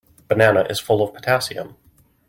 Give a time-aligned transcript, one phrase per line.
[0.27, 1.75] Banana is full of potassium.